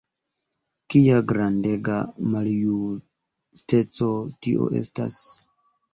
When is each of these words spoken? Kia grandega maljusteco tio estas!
Kia 0.93 1.17
grandega 1.31 1.99
maljusteco 2.37 4.11
tio 4.47 4.71
estas! 4.81 5.21